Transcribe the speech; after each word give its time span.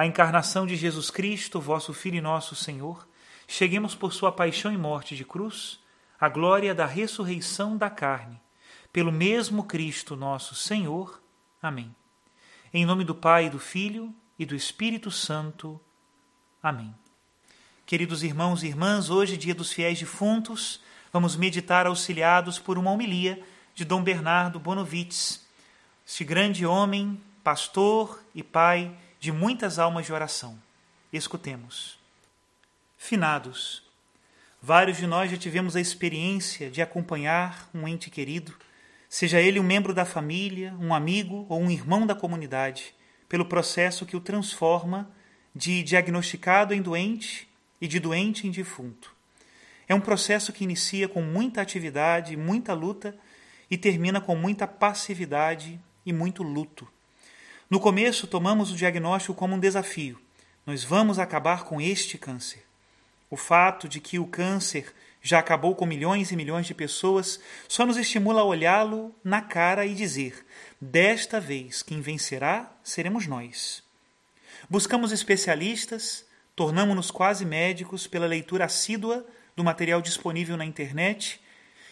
a 0.00 0.06
encarnação 0.06 0.66
de 0.66 0.76
Jesus 0.76 1.10
Cristo, 1.10 1.60
vosso 1.60 1.92
Filho 1.92 2.16
e 2.16 2.20
nosso 2.22 2.56
Senhor, 2.56 3.06
cheguemos 3.46 3.94
por 3.94 4.14
sua 4.14 4.32
paixão 4.32 4.72
e 4.72 4.76
morte 4.78 5.14
de 5.14 5.26
cruz, 5.26 5.78
à 6.18 6.26
glória 6.26 6.74
da 6.74 6.86
ressurreição 6.86 7.76
da 7.76 7.90
carne, 7.90 8.40
pelo 8.90 9.12
mesmo 9.12 9.62
Cristo 9.62 10.16
nosso 10.16 10.54
Senhor. 10.54 11.20
Amém. 11.62 11.94
Em 12.72 12.86
nome 12.86 13.04
do 13.04 13.14
Pai, 13.14 13.50
do 13.50 13.58
Filho 13.58 14.10
e 14.38 14.46
do 14.46 14.54
Espírito 14.54 15.10
Santo. 15.10 15.78
Amém. 16.62 16.94
Queridos 17.84 18.22
irmãos 18.22 18.62
e 18.62 18.68
irmãs, 18.68 19.10
hoje, 19.10 19.36
dia 19.36 19.54
dos 19.54 19.70
fiéis 19.70 20.00
defuntos, 20.00 20.80
vamos 21.12 21.36
meditar 21.36 21.86
auxiliados 21.86 22.58
por 22.58 22.78
uma 22.78 22.90
homilia 22.90 23.38
de 23.74 23.84
Dom 23.84 24.02
Bernardo 24.02 24.58
Bonovitz, 24.58 25.46
este 26.06 26.24
grande 26.24 26.64
homem, 26.64 27.20
pastor 27.44 28.18
e 28.34 28.42
pai 28.42 28.96
de 29.20 29.30
muitas 29.30 29.78
almas 29.78 30.06
de 30.06 30.14
oração. 30.14 30.58
Escutemos. 31.12 31.98
Finados. 32.96 33.82
Vários 34.62 34.96
de 34.96 35.06
nós 35.06 35.30
já 35.30 35.36
tivemos 35.36 35.76
a 35.76 35.80
experiência 35.80 36.70
de 36.70 36.80
acompanhar 36.80 37.68
um 37.74 37.86
ente 37.86 38.08
querido, 38.08 38.56
seja 39.10 39.38
ele 39.38 39.60
um 39.60 39.62
membro 39.62 39.92
da 39.92 40.06
família, 40.06 40.74
um 40.80 40.94
amigo 40.94 41.44
ou 41.50 41.60
um 41.60 41.70
irmão 41.70 42.06
da 42.06 42.14
comunidade, 42.14 42.94
pelo 43.28 43.44
processo 43.44 44.06
que 44.06 44.16
o 44.16 44.20
transforma 44.20 45.10
de 45.54 45.82
diagnosticado 45.82 46.72
em 46.72 46.80
doente 46.80 47.46
e 47.78 47.86
de 47.86 48.00
doente 48.00 48.46
em 48.46 48.50
defunto. 48.50 49.14
É 49.86 49.94
um 49.94 50.00
processo 50.00 50.50
que 50.50 50.64
inicia 50.64 51.08
com 51.08 51.20
muita 51.20 51.60
atividade, 51.60 52.38
muita 52.38 52.72
luta 52.72 53.14
e 53.70 53.76
termina 53.76 54.18
com 54.20 54.34
muita 54.34 54.66
passividade 54.66 55.78
e 56.06 56.12
muito 56.12 56.42
luto. 56.42 56.88
No 57.70 57.78
começo, 57.78 58.26
tomamos 58.26 58.72
o 58.72 58.74
diagnóstico 58.74 59.32
como 59.32 59.54
um 59.54 59.60
desafio. 59.60 60.20
Nós 60.66 60.82
vamos 60.82 61.20
acabar 61.20 61.62
com 61.62 61.80
este 61.80 62.18
câncer. 62.18 62.64
O 63.30 63.36
fato 63.36 63.88
de 63.88 64.00
que 64.00 64.18
o 64.18 64.26
câncer 64.26 64.92
já 65.22 65.38
acabou 65.38 65.76
com 65.76 65.86
milhões 65.86 66.32
e 66.32 66.36
milhões 66.36 66.66
de 66.66 66.74
pessoas 66.74 67.38
só 67.68 67.86
nos 67.86 67.96
estimula 67.96 68.40
a 68.40 68.44
olhá-lo 68.44 69.14
na 69.22 69.40
cara 69.40 69.86
e 69.86 69.94
dizer: 69.94 70.44
desta 70.80 71.38
vez 71.38 71.80
quem 71.80 72.00
vencerá 72.00 72.68
seremos 72.82 73.28
nós. 73.28 73.84
Buscamos 74.68 75.12
especialistas, 75.12 76.24
tornamos-nos 76.56 77.12
quase 77.12 77.44
médicos 77.44 78.04
pela 78.08 78.26
leitura 78.26 78.64
assídua 78.64 79.24
do 79.54 79.62
material 79.62 80.02
disponível 80.02 80.56
na 80.56 80.64
internet, 80.64 81.40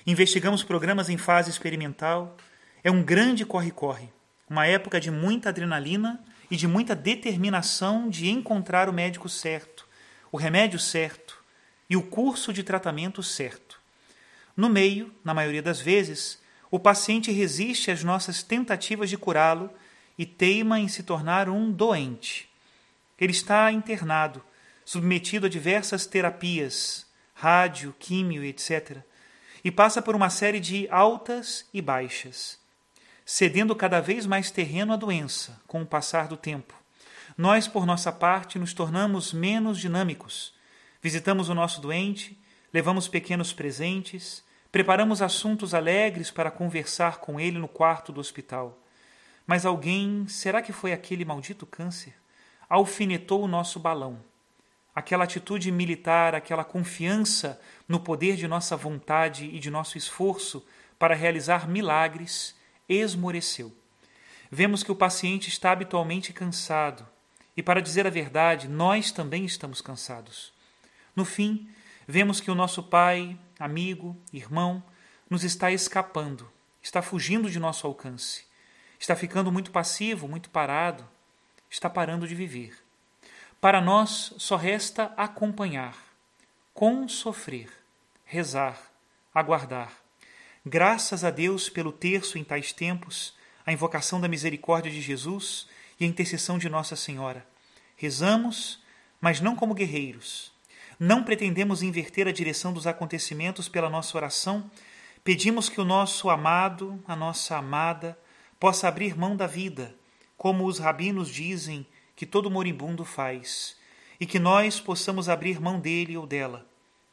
investigamos 0.04 0.64
programas 0.64 1.08
em 1.08 1.16
fase 1.16 1.50
experimental. 1.50 2.36
É 2.82 2.90
um 2.90 3.00
grande 3.00 3.46
corre-corre 3.46 4.10
uma 4.48 4.66
época 4.66 5.00
de 5.00 5.10
muita 5.10 5.50
adrenalina 5.50 6.20
e 6.50 6.56
de 6.56 6.66
muita 6.66 6.94
determinação 6.94 8.08
de 8.08 8.28
encontrar 8.28 8.88
o 8.88 8.92
médico 8.92 9.28
certo, 9.28 9.86
o 10.32 10.36
remédio 10.36 10.78
certo 10.78 11.42
e 11.88 11.96
o 11.96 12.02
curso 12.02 12.52
de 12.52 12.62
tratamento 12.62 13.22
certo. 13.22 13.78
No 14.56 14.68
meio, 14.68 15.12
na 15.22 15.34
maioria 15.34 15.62
das 15.62 15.80
vezes, 15.80 16.40
o 16.70 16.78
paciente 16.78 17.30
resiste 17.30 17.90
às 17.90 18.02
nossas 18.02 18.42
tentativas 18.42 19.08
de 19.10 19.16
curá-lo 19.16 19.70
e 20.18 20.26
teima 20.26 20.80
em 20.80 20.88
se 20.88 21.02
tornar 21.02 21.48
um 21.48 21.70
doente. 21.70 22.48
Ele 23.20 23.32
está 23.32 23.70
internado, 23.70 24.42
submetido 24.84 25.46
a 25.46 25.50
diversas 25.50 26.06
terapias, 26.06 27.06
rádio, 27.34 27.94
químio, 27.98 28.44
etc., 28.44 28.98
e 29.62 29.70
passa 29.70 30.00
por 30.00 30.14
uma 30.14 30.30
série 30.30 30.60
de 30.60 30.88
altas 30.88 31.66
e 31.74 31.82
baixas 31.82 32.58
cedendo 33.30 33.76
cada 33.76 34.00
vez 34.00 34.24
mais 34.24 34.50
terreno 34.50 34.90
à 34.90 34.96
doença 34.96 35.60
com 35.66 35.82
o 35.82 35.86
passar 35.86 36.28
do 36.28 36.36
tempo. 36.36 36.72
Nós, 37.36 37.68
por 37.68 37.84
nossa 37.84 38.10
parte, 38.10 38.58
nos 38.58 38.72
tornamos 38.72 39.34
menos 39.34 39.78
dinâmicos. 39.78 40.54
Visitamos 41.02 41.50
o 41.50 41.54
nosso 41.54 41.78
doente, 41.78 42.40
levamos 42.72 43.06
pequenos 43.06 43.52
presentes, 43.52 44.42
preparamos 44.72 45.20
assuntos 45.20 45.74
alegres 45.74 46.30
para 46.30 46.50
conversar 46.50 47.18
com 47.18 47.38
ele 47.38 47.58
no 47.58 47.68
quarto 47.68 48.12
do 48.12 48.18
hospital. 48.18 48.82
Mas 49.46 49.66
alguém, 49.66 50.26
será 50.26 50.62
que 50.62 50.72
foi 50.72 50.94
aquele 50.94 51.22
maldito 51.22 51.66
câncer? 51.66 52.14
Alfinetou 52.66 53.42
o 53.42 53.48
nosso 53.48 53.78
balão. 53.78 54.24
Aquela 54.94 55.24
atitude 55.24 55.70
militar, 55.70 56.34
aquela 56.34 56.64
confiança 56.64 57.60
no 57.86 58.00
poder 58.00 58.36
de 58.36 58.48
nossa 58.48 58.74
vontade 58.74 59.44
e 59.44 59.58
de 59.58 59.68
nosso 59.68 59.98
esforço 59.98 60.66
para 60.98 61.14
realizar 61.14 61.68
milagres 61.68 62.56
esmoreceu. 62.88 63.74
Vemos 64.50 64.82
que 64.82 64.90
o 64.90 64.96
paciente 64.96 65.48
está 65.48 65.72
habitualmente 65.72 66.32
cansado, 66.32 67.06
e 67.56 67.62
para 67.62 67.82
dizer 67.82 68.06
a 68.06 68.10
verdade, 68.10 68.68
nós 68.68 69.12
também 69.12 69.44
estamos 69.44 69.80
cansados. 69.80 70.52
No 71.14 71.24
fim, 71.24 71.68
vemos 72.06 72.40
que 72.40 72.50
o 72.50 72.54
nosso 72.54 72.82
pai, 72.84 73.38
amigo, 73.58 74.16
irmão, 74.32 74.82
nos 75.28 75.44
está 75.44 75.70
escapando, 75.70 76.50
está 76.80 77.02
fugindo 77.02 77.50
de 77.50 77.58
nosso 77.58 77.86
alcance, 77.86 78.46
está 78.98 79.14
ficando 79.14 79.52
muito 79.52 79.70
passivo, 79.70 80.28
muito 80.28 80.48
parado, 80.48 81.06
está 81.68 81.90
parando 81.90 82.26
de 82.26 82.34
viver. 82.34 82.78
Para 83.60 83.80
nós 83.80 84.32
só 84.38 84.56
resta 84.56 85.12
acompanhar, 85.16 85.96
consofrer, 86.72 87.68
rezar, 88.24 88.80
aguardar 89.34 89.92
Graças 90.66 91.22
a 91.22 91.30
Deus 91.30 91.68
pelo 91.68 91.92
terço 91.92 92.36
em 92.36 92.42
tais 92.42 92.72
tempos, 92.72 93.32
a 93.64 93.72
invocação 93.72 94.20
da 94.20 94.26
misericórdia 94.26 94.90
de 94.90 95.00
Jesus 95.00 95.68
e 96.00 96.04
a 96.04 96.08
intercessão 96.08 96.58
de 96.58 96.68
Nossa 96.68 96.96
Senhora. 96.96 97.46
Rezamos, 97.96 98.82
mas 99.20 99.40
não 99.40 99.54
como 99.54 99.72
guerreiros. 99.72 100.52
Não 100.98 101.22
pretendemos 101.22 101.80
inverter 101.80 102.26
a 102.26 102.32
direção 102.32 102.72
dos 102.72 102.88
acontecimentos 102.88 103.68
pela 103.68 103.88
nossa 103.88 104.16
oração. 104.16 104.68
Pedimos 105.22 105.68
que 105.68 105.80
o 105.80 105.84
nosso 105.84 106.28
amado, 106.28 107.02
a 107.06 107.14
nossa 107.14 107.56
amada, 107.56 108.18
possa 108.58 108.88
abrir 108.88 109.16
mão 109.16 109.36
da 109.36 109.46
vida, 109.46 109.94
como 110.36 110.66
os 110.66 110.80
rabinos 110.80 111.28
dizem 111.28 111.86
que 112.16 112.26
todo 112.26 112.50
moribundo 112.50 113.04
faz, 113.04 113.76
e 114.18 114.26
que 114.26 114.40
nós 114.40 114.80
possamos 114.80 115.28
abrir 115.28 115.60
mão 115.60 115.78
dele 115.78 116.16
ou 116.16 116.26
dela. 116.26 116.66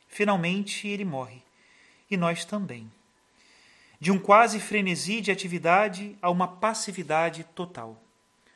Finalmente 0.08 0.88
ele 0.88 1.06
morre, 1.06 1.44
e 2.10 2.18
nós 2.18 2.44
também 2.44 2.92
de 4.00 4.12
um 4.12 4.20
quase 4.20 4.60
frenesi 4.60 5.22
de 5.22 5.32
atividade 5.32 6.18
a 6.22 6.30
uma 6.30 6.48
passividade 6.48 7.44
total. 7.56 8.02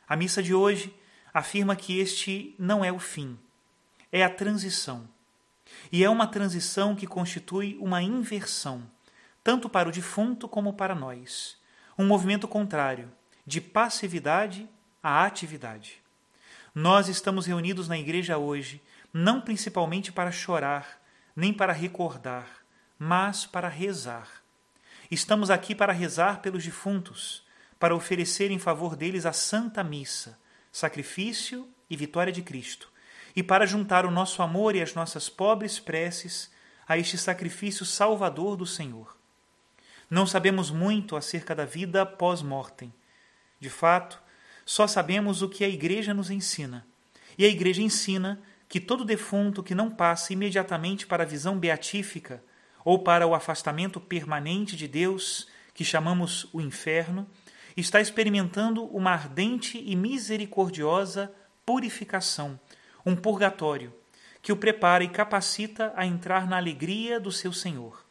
A 0.07 0.15
missa 0.15 0.41
de 0.41 0.53
hoje 0.53 0.94
afirma 1.33 1.75
que 1.75 2.00
este 2.00 2.56
não 2.57 2.83
é 2.83 2.91
o 2.91 3.00
fim, 3.00 3.38
é 4.12 4.24
a 4.24 4.30
transição. 4.30 5.07
E 5.91 6.03
é 6.03 6.09
uma 6.09 6.27
transição 6.27 6.95
que 6.95 7.07
constitui 7.07 7.77
uma 7.80 8.01
inversão, 8.01 8.83
tanto 9.44 9.69
para 9.69 9.88
o 9.88 9.91
defunto 9.91 10.47
como 10.47 10.74
para 10.74 10.95
nós. 10.95 11.57
Um 11.97 12.06
movimento 12.06 12.47
contrário, 12.47 13.12
de 13.45 13.62
passividade 13.62 14.68
à 15.01 15.25
atividade. 15.25 16.01
Nós 16.74 17.07
estamos 17.07 17.45
reunidos 17.45 17.88
na 17.88 17.97
igreja 17.97 18.38
hoje, 18.38 18.81
não 19.13 19.41
principalmente 19.41 20.12
para 20.12 20.31
chorar, 20.31 21.01
nem 21.36 21.53
para 21.53 21.74
recordar, 21.74 22.47
mas 22.97 23.45
para 23.45 23.68
rezar. 23.68 24.38
Estamos 25.11 25.50
aqui 25.50 25.73
para 25.73 25.91
rezar 25.91 26.39
pelos 26.39 26.63
defuntos, 26.63 27.44
para 27.79 27.95
oferecer 27.95 28.51
em 28.51 28.59
favor 28.59 28.95
deles 28.95 29.25
a 29.25 29.33
Santa 29.33 29.83
Missa, 29.83 30.38
sacrifício 30.71 31.67
e 31.89 31.95
vitória 31.95 32.31
de 32.31 32.44
Cristo, 32.44 32.91
e 33.35 33.41
para 33.41 33.65
juntar 33.65 34.06
o 34.06 34.11
nosso 34.11 34.44
amor 34.44 34.75
e 34.75 34.81
as 34.83 34.94
nossas 34.94 35.27
pobres 35.27 35.79
preces 35.79 36.51
a 36.88 36.95
este 36.95 37.17
sacrifício 37.17 37.88
salvador 37.88 38.56
do 38.56 38.67
Senhor. 38.67 39.17
Não 40.07 40.27
sabemos 40.27 40.69
muito 40.69 41.15
acerca 41.15 41.55
da 41.55 41.65
vida 41.65 42.05
pós-mortem. 42.05 42.94
De 43.59 43.69
fato, 43.69 44.21
só 44.63 44.85
sabemos 44.85 45.41
o 45.41 45.50
que 45.50 45.63
a 45.63 45.69
Igreja 45.69 46.13
nos 46.13 46.29
ensina. 46.29 46.85
E 47.35 47.45
a 47.45 47.47
Igreja 47.47 47.81
ensina 47.81 48.39
que 48.67 48.79
todo 48.79 49.03
defunto 49.03 49.63
que 49.63 49.73
não 49.73 49.89
passe 49.89 50.33
imediatamente 50.33 51.07
para 51.07 51.23
a 51.23 51.27
visão 51.27 51.57
beatífica 51.57 52.44
ou 52.83 52.99
para 52.99 53.27
o 53.27 53.35
afastamento 53.35 53.99
permanente 53.99 54.75
de 54.75 54.87
Deus, 54.87 55.47
que 55.73 55.83
chamamos 55.83 56.47
o 56.53 56.61
inferno, 56.61 57.27
está 57.75 58.01
experimentando 58.01 58.83
uma 58.85 59.11
ardente 59.11 59.81
e 59.85 59.95
misericordiosa 59.95 61.31
purificação, 61.65 62.59
um 63.05 63.15
purgatório, 63.15 63.93
que 64.41 64.51
o 64.51 64.57
prepara 64.57 65.03
e 65.03 65.09
capacita 65.09 65.93
a 65.95 66.05
entrar 66.05 66.47
na 66.47 66.57
alegria 66.57 67.19
do 67.19 67.31
seu 67.31 67.53
Senhor. 67.53 68.03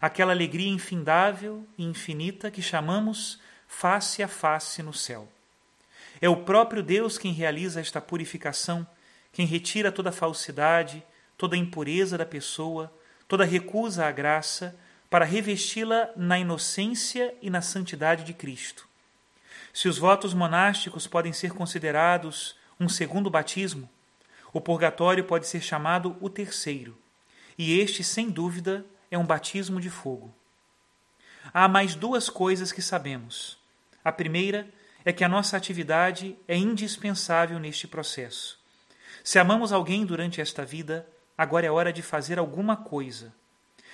Aquela 0.00 0.32
alegria 0.32 0.68
infindável 0.68 1.66
e 1.76 1.84
infinita 1.84 2.50
que 2.50 2.62
chamamos 2.62 3.40
face 3.66 4.22
a 4.22 4.28
face 4.28 4.82
no 4.82 4.94
céu. 4.94 5.28
É 6.20 6.28
o 6.28 6.44
próprio 6.44 6.82
Deus 6.82 7.18
quem 7.18 7.32
realiza 7.32 7.80
esta 7.80 8.00
purificação, 8.00 8.86
quem 9.32 9.46
retira 9.46 9.92
toda 9.92 10.12
falsidade, 10.12 11.02
toda 11.36 11.56
impureza 11.56 12.16
da 12.16 12.26
pessoa, 12.26 12.92
toda 13.28 13.44
recusa 13.44 14.06
à 14.06 14.10
graça, 14.10 14.74
para 15.10 15.24
revesti-la 15.24 16.10
na 16.16 16.38
inocência 16.38 17.34
e 17.40 17.48
na 17.48 17.62
santidade 17.62 18.24
de 18.24 18.32
Cristo. 18.32 18.88
Se 19.72 19.88
os 19.88 19.98
votos 19.98 20.34
monásticos 20.34 21.06
podem 21.06 21.32
ser 21.32 21.52
considerados 21.52 22.56
um 22.80 22.88
segundo 22.88 23.30
batismo, 23.30 23.88
o 24.52 24.60
purgatório 24.60 25.24
pode 25.24 25.46
ser 25.46 25.60
chamado 25.60 26.16
o 26.20 26.28
terceiro, 26.28 26.98
e 27.56 27.78
este, 27.78 28.02
sem 28.02 28.30
dúvida, 28.30 28.84
é 29.10 29.18
um 29.18 29.26
batismo 29.26 29.80
de 29.80 29.90
fogo. 29.90 30.34
Há 31.52 31.68
mais 31.68 31.94
duas 31.94 32.28
coisas 32.28 32.72
que 32.72 32.82
sabemos. 32.82 33.58
A 34.04 34.12
primeira 34.12 34.68
é 35.04 35.12
que 35.12 35.24
a 35.24 35.28
nossa 35.28 35.56
atividade 35.56 36.36
é 36.46 36.56
indispensável 36.56 37.58
neste 37.58 37.86
processo. 37.86 38.58
Se 39.24 39.38
amamos 39.38 39.72
alguém 39.72 40.04
durante 40.04 40.40
esta 40.40 40.64
vida, 40.64 41.06
agora 41.38 41.64
é 41.64 41.70
hora 41.70 41.92
de 41.92 42.02
fazer 42.02 42.38
alguma 42.38 42.76
coisa 42.76 43.32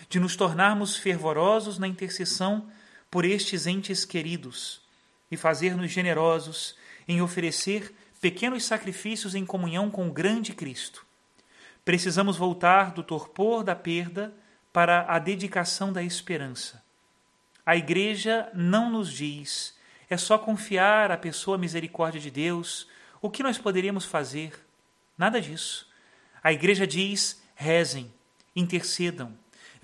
de 0.08 0.19
nos 0.19 0.35
tornarmos 0.35 0.96
fervorosos 0.96 1.79
na 1.79 1.87
intercessão 1.87 2.69
por 3.11 3.25
estes 3.25 3.67
entes 3.67 4.05
queridos 4.05 4.81
e 5.31 5.37
fazer-nos 5.37 5.91
generosos 5.91 6.76
em 7.06 7.20
oferecer 7.20 7.94
pequenos 8.20 8.64
sacrifícios 8.64 9.35
em 9.35 9.44
comunhão 9.44 9.91
com 9.91 10.08
o 10.08 10.12
grande 10.12 10.52
Cristo. 10.55 11.05
Precisamos 11.85 12.37
voltar 12.37 12.93
do 12.93 13.02
torpor 13.02 13.62
da 13.62 13.76
perda 13.76 14.32
para 14.73 15.02
a 15.02 15.19
dedicação 15.19 15.93
da 15.93 16.02
esperança. 16.02 16.82
A 17.64 17.76
Igreja 17.76 18.49
não 18.55 18.91
nos 18.91 19.12
diz, 19.12 19.76
é 20.08 20.17
só 20.17 20.38
confiar 20.38 21.11
à 21.11 21.17
pessoa 21.17 21.58
misericórdia 21.58 22.20
de 22.20 22.31
Deus, 22.31 22.88
o 23.20 23.31
que 23.31 23.43
nós 23.43 23.58
poderíamos 23.58 24.05
fazer? 24.05 24.52
Nada 25.17 25.41
disso. 25.41 25.88
A 26.44 26.52
Igreja 26.52 26.87
diz: 26.87 27.43
rezem, 27.56 28.12
intercedam, 28.55 29.37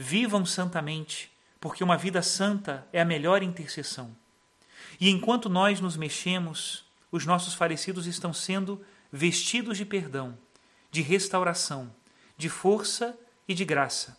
Vivam 0.02 0.46
santamente, 0.46 1.30
porque 1.60 1.84
uma 1.84 1.98
vida 1.98 2.22
santa 2.22 2.88
é 2.90 3.02
a 3.02 3.04
melhor 3.04 3.42
intercessão. 3.42 4.16
E 4.98 5.10
enquanto 5.10 5.46
nós 5.46 5.78
nos 5.78 5.94
mexemos, 5.94 6.86
os 7.12 7.26
nossos 7.26 7.52
falecidos 7.52 8.06
estão 8.06 8.32
sendo 8.32 8.82
vestidos 9.12 9.76
de 9.76 9.84
perdão, 9.84 10.38
de 10.90 11.02
restauração, 11.02 11.94
de 12.34 12.48
força 12.48 13.14
e 13.46 13.52
de 13.52 13.62
graça. 13.62 14.16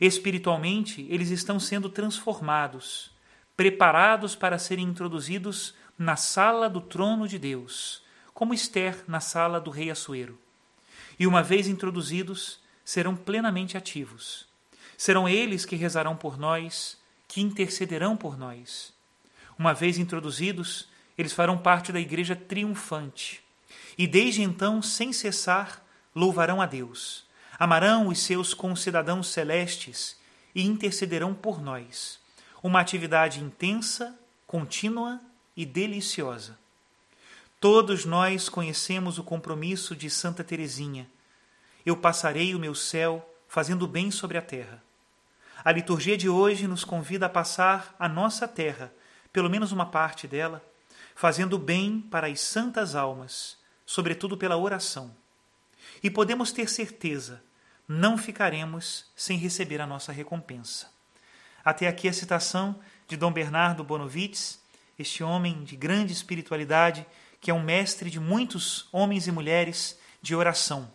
Espiritualmente, 0.00 1.06
eles 1.10 1.28
estão 1.28 1.60
sendo 1.60 1.90
transformados, 1.90 3.10
preparados 3.54 4.34
para 4.34 4.58
serem 4.58 4.86
introduzidos 4.86 5.74
na 5.98 6.16
sala 6.16 6.70
do 6.70 6.80
trono 6.80 7.28
de 7.28 7.38
Deus, 7.38 8.02
como 8.32 8.54
Esther 8.54 9.04
na 9.06 9.20
sala 9.20 9.60
do 9.60 9.70
rei 9.70 9.90
Assuero. 9.90 10.41
E 11.22 11.26
uma 11.28 11.40
vez 11.40 11.68
introduzidos, 11.68 12.58
serão 12.84 13.14
plenamente 13.14 13.76
ativos 13.76 14.48
Serão 14.98 15.28
eles 15.28 15.64
que 15.64 15.76
rezarão 15.76 16.16
por 16.16 16.36
nós, 16.36 16.98
que 17.28 17.40
intercederão 17.40 18.16
por 18.16 18.36
nós. 18.36 18.92
Uma 19.56 19.72
vez 19.72 19.98
introduzidos, 19.98 20.88
eles 21.16 21.32
farão 21.32 21.56
parte 21.56 21.92
da 21.92 22.00
igreja 22.00 22.34
triunfante. 22.34 23.40
E 23.96 24.08
desde 24.08 24.42
então, 24.42 24.82
sem 24.82 25.12
cessar, 25.12 25.80
louvarão 26.12 26.60
a 26.60 26.66
Deus. 26.66 27.24
Amarão 27.56 28.08
os 28.08 28.18
seus 28.18 28.52
concidadãos 28.52 29.28
celestes 29.28 30.16
e 30.52 30.66
intercederão 30.66 31.32
por 31.32 31.62
nós. 31.62 32.18
Uma 32.60 32.80
atividade 32.80 33.38
intensa, 33.38 34.18
contínua 34.44 35.20
e 35.56 35.64
deliciosa. 35.64 36.58
Todos 37.62 38.04
nós 38.04 38.48
conhecemos 38.48 39.20
o 39.20 39.22
compromisso 39.22 39.94
de 39.94 40.10
Santa 40.10 40.42
Teresinha. 40.42 41.08
Eu 41.86 41.96
passarei 41.96 42.56
o 42.56 42.58
meu 42.58 42.74
céu 42.74 43.24
fazendo 43.46 43.86
bem 43.86 44.10
sobre 44.10 44.36
a 44.36 44.42
terra. 44.42 44.82
A 45.64 45.70
liturgia 45.70 46.16
de 46.16 46.28
hoje 46.28 46.66
nos 46.66 46.82
convida 46.82 47.26
a 47.26 47.28
passar 47.28 47.94
a 48.00 48.08
nossa 48.08 48.48
terra, 48.48 48.92
pelo 49.32 49.48
menos 49.48 49.70
uma 49.70 49.86
parte 49.86 50.26
dela, 50.26 50.60
fazendo 51.14 51.56
bem 51.56 52.00
para 52.00 52.26
as 52.26 52.40
santas 52.40 52.96
almas, 52.96 53.56
sobretudo 53.86 54.36
pela 54.36 54.56
oração. 54.56 55.14
E 56.02 56.10
podemos 56.10 56.50
ter 56.50 56.68
certeza, 56.68 57.44
não 57.86 58.18
ficaremos 58.18 59.04
sem 59.14 59.38
receber 59.38 59.80
a 59.80 59.86
nossa 59.86 60.10
recompensa. 60.10 60.90
Até 61.64 61.86
aqui 61.86 62.08
a 62.08 62.12
citação 62.12 62.80
de 63.06 63.16
Dom 63.16 63.30
Bernardo 63.30 63.84
Bonovitz, 63.84 64.60
este 64.98 65.22
homem 65.22 65.62
de 65.62 65.76
grande 65.76 66.12
espiritualidade, 66.12 67.06
que 67.42 67.50
é 67.50 67.54
um 67.54 67.60
mestre 67.60 68.08
de 68.08 68.20
muitos 68.20 68.88
homens 68.92 69.26
e 69.26 69.32
mulheres 69.32 69.98
de 70.22 70.32
oração. 70.32 70.88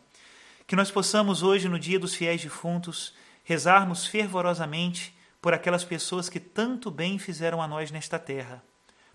Que 0.66 0.78
nós 0.78 0.90
possamos 0.90 1.44
hoje, 1.44 1.68
no 1.68 1.78
dia 1.78 2.00
dos 2.00 2.16
fiéis 2.16 2.42
defuntos, 2.42 3.14
rezarmos 3.44 4.08
fervorosamente 4.08 5.14
por 5.42 5.54
aquelas 5.54 5.84
pessoas 5.84 6.30
que 6.30 6.40
tanto 6.40 6.90
bem 6.90 7.20
fizeram 7.20 7.62
a 7.62 7.68
nós 7.68 7.92
nesta 7.92 8.18
terra, 8.18 8.64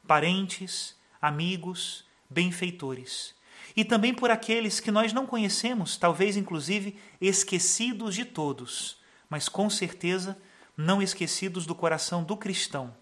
parentes, 0.07 0.95
amigos, 1.23 2.05
benfeitores, 2.29 3.35
e 3.75 3.83
também 3.83 4.13
por 4.13 4.31
aqueles 4.31 4.79
que 4.79 4.91
nós 4.91 5.15
não 5.15 5.27
conhecemos, 5.27 5.97
talvez 5.97 6.37
inclusive 6.37 6.99
esquecidos 7.19 8.15
de 8.15 8.27
todos, 8.27 9.01
mas 9.31 9.49
com 9.49 9.71
certeza 9.71 10.37
não 10.77 11.01
esquecidos 11.01 11.65
do 11.65 11.75
coração 11.75 12.23
do 12.23 12.37
cristão, 12.37 12.95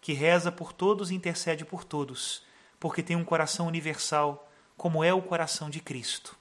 que 0.00 0.12
reza 0.12 0.50
por 0.50 0.72
todos 0.72 1.12
e 1.12 1.14
intercede 1.14 1.64
por 1.64 1.84
todos, 1.84 2.42
porque 2.78 3.02
tem 3.02 3.16
um 3.16 3.24
coração 3.24 3.66
universal, 3.66 4.50
como 4.76 5.02
é 5.02 5.12
o 5.12 5.22
coração 5.22 5.68
de 5.68 5.80
Cristo. 5.80 6.36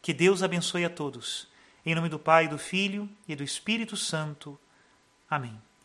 Que 0.00 0.12
Deus 0.12 0.42
abençoe 0.42 0.84
a 0.84 0.90
todos 0.90 1.50
em 1.84 1.94
nome 1.94 2.08
do 2.08 2.18
Pai, 2.18 2.48
do 2.48 2.58
Filho 2.58 3.08
e 3.26 3.34
do 3.34 3.42
Espírito 3.42 3.96
Santo. 3.96 4.58
Amém. 5.28 5.60